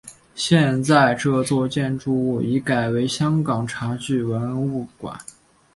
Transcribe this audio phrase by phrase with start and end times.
[0.33, 5.15] 现在这座建筑物已改为香港茶具文物馆。